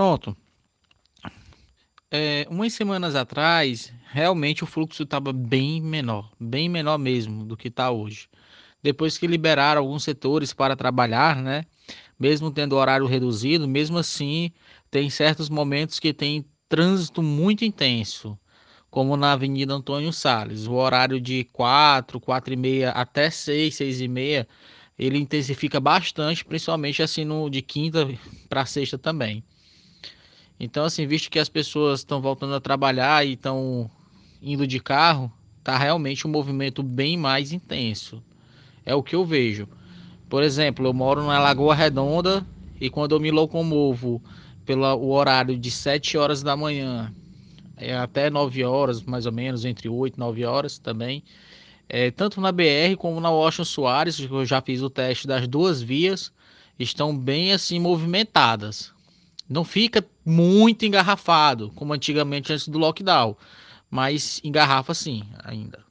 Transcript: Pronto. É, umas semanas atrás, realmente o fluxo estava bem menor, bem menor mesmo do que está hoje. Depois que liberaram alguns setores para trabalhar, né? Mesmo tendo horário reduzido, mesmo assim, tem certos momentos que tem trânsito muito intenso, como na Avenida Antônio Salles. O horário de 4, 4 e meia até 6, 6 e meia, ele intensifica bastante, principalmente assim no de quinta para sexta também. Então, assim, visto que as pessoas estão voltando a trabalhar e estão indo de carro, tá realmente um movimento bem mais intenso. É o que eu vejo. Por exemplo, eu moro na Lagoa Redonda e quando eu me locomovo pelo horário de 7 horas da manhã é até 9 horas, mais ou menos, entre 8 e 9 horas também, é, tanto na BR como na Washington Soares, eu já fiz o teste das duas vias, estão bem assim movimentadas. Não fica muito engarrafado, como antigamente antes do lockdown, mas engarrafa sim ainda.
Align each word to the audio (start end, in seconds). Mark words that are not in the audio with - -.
Pronto. 0.00 0.34
É, 2.10 2.46
umas 2.48 2.72
semanas 2.72 3.14
atrás, 3.14 3.92
realmente 4.10 4.64
o 4.64 4.66
fluxo 4.66 5.02
estava 5.02 5.30
bem 5.30 5.78
menor, 5.78 6.32
bem 6.40 6.70
menor 6.70 6.96
mesmo 6.96 7.44
do 7.44 7.54
que 7.54 7.68
está 7.68 7.90
hoje. 7.90 8.26
Depois 8.82 9.18
que 9.18 9.26
liberaram 9.26 9.82
alguns 9.82 10.02
setores 10.02 10.54
para 10.54 10.74
trabalhar, 10.74 11.36
né? 11.42 11.66
Mesmo 12.18 12.50
tendo 12.50 12.76
horário 12.76 13.04
reduzido, 13.04 13.68
mesmo 13.68 13.98
assim, 13.98 14.50
tem 14.90 15.10
certos 15.10 15.50
momentos 15.50 16.00
que 16.00 16.14
tem 16.14 16.46
trânsito 16.66 17.22
muito 17.22 17.62
intenso, 17.62 18.38
como 18.90 19.18
na 19.18 19.32
Avenida 19.32 19.74
Antônio 19.74 20.14
Salles. 20.14 20.66
O 20.66 20.72
horário 20.76 21.20
de 21.20 21.44
4, 21.52 22.18
4 22.18 22.54
e 22.54 22.56
meia 22.56 22.90
até 22.92 23.28
6, 23.28 23.74
6 23.74 24.00
e 24.00 24.08
meia, 24.08 24.48
ele 24.98 25.18
intensifica 25.18 25.78
bastante, 25.78 26.42
principalmente 26.42 27.02
assim 27.02 27.26
no 27.26 27.50
de 27.50 27.60
quinta 27.60 28.08
para 28.48 28.64
sexta 28.64 28.96
também. 28.96 29.44
Então, 30.60 30.84
assim, 30.84 31.06
visto 31.06 31.30
que 31.30 31.38
as 31.38 31.48
pessoas 31.48 32.00
estão 32.00 32.20
voltando 32.20 32.54
a 32.54 32.60
trabalhar 32.60 33.26
e 33.26 33.32
estão 33.32 33.90
indo 34.42 34.66
de 34.66 34.78
carro, 34.78 35.32
tá 35.64 35.78
realmente 35.78 36.26
um 36.26 36.30
movimento 36.30 36.82
bem 36.82 37.16
mais 37.16 37.50
intenso. 37.50 38.22
É 38.84 38.94
o 38.94 39.02
que 39.02 39.16
eu 39.16 39.24
vejo. 39.24 39.66
Por 40.28 40.42
exemplo, 40.42 40.86
eu 40.86 40.92
moro 40.92 41.26
na 41.26 41.38
Lagoa 41.38 41.74
Redonda 41.74 42.46
e 42.78 42.90
quando 42.90 43.14
eu 43.14 43.20
me 43.20 43.30
locomovo 43.30 44.22
pelo 44.66 44.84
horário 45.10 45.58
de 45.58 45.70
7 45.70 46.18
horas 46.18 46.42
da 46.42 46.54
manhã 46.54 47.12
é 47.76 47.96
até 47.96 48.28
9 48.28 48.62
horas, 48.62 49.02
mais 49.02 49.24
ou 49.24 49.32
menos, 49.32 49.64
entre 49.64 49.88
8 49.88 50.16
e 50.16 50.20
9 50.20 50.44
horas 50.44 50.78
também, 50.78 51.24
é, 51.88 52.10
tanto 52.10 52.38
na 52.38 52.52
BR 52.52 52.94
como 52.98 53.18
na 53.18 53.30
Washington 53.30 53.64
Soares, 53.64 54.20
eu 54.20 54.44
já 54.44 54.60
fiz 54.60 54.82
o 54.82 54.90
teste 54.90 55.26
das 55.26 55.48
duas 55.48 55.80
vias, 55.80 56.30
estão 56.78 57.16
bem 57.16 57.52
assim 57.52 57.78
movimentadas. 57.78 58.92
Não 59.50 59.64
fica 59.64 60.06
muito 60.24 60.86
engarrafado, 60.86 61.72
como 61.74 61.92
antigamente 61.92 62.52
antes 62.52 62.68
do 62.68 62.78
lockdown, 62.78 63.36
mas 63.90 64.40
engarrafa 64.44 64.94
sim 64.94 65.24
ainda. 65.42 65.84